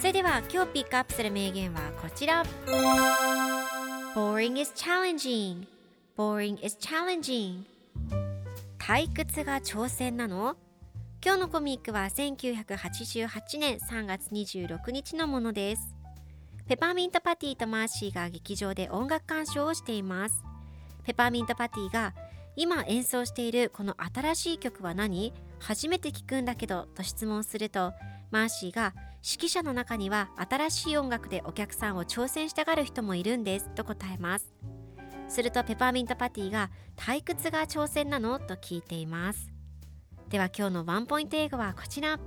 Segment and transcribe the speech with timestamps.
[0.00, 2.42] それでは今日ピックアップする名言はこちら。
[4.14, 5.66] Boring is challenging.
[6.16, 7.64] Boring is challenging.
[8.78, 10.56] 退屈が挑戦なの？
[11.22, 15.94] 今日のコミックは1988年3月26日のものです。
[16.66, 20.42] ペパーミントパティとマーシーが劇場で音楽鑑賞をしています。
[21.04, 22.14] ペパーミントパティが
[22.56, 25.34] 今演奏しているこの新しい曲は何？
[25.58, 27.92] 初めて聞くんだけどと質問すると
[28.30, 34.54] マーシーが指揮者の中には新しい音楽でお客さんを挑戦したがる人もいるんですと答えます。
[35.28, 39.52] するとペパーミントパティが退屈が挑戦なのと聞いています。
[40.28, 42.18] では今日のワンポイント英語はこちら。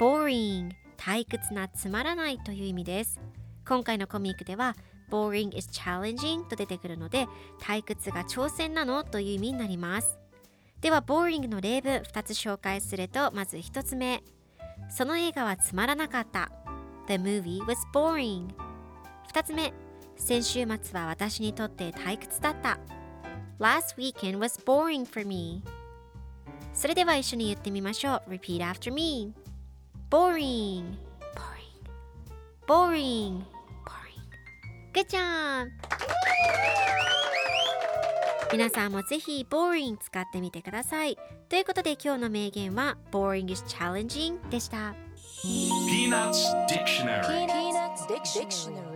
[0.00, 3.20] boring 退屈なつまらないという意味です。
[3.66, 4.76] 今回のコミックでは
[5.10, 7.26] boring is challenging と出てくるので
[7.60, 10.18] 退屈が挑戦なのという意味になります。
[10.80, 14.22] では boring の例文2つ紹介するとまず1つ目。
[14.88, 16.50] その映画はつまらなかった
[17.06, 18.48] The movie was boring
[19.32, 19.72] 2つ目
[20.16, 22.78] 先週末は私にとって退屈だった
[23.58, 25.62] Last weekend was boring for me
[26.72, 29.32] それでは一緒に言ってみましょう Repeat after me
[30.10, 30.96] Boring
[31.34, 31.82] Boring
[32.66, 33.42] Boring
[33.84, 34.22] Boring
[34.92, 35.68] Good job
[38.56, 44.94] 皆さんもぜひ boring 使ってみてくださいということで今日の名言は boring is challenging でした
[45.44, 46.38] Peanuts
[46.68, 48.93] Dictionary Peanuts Dictionary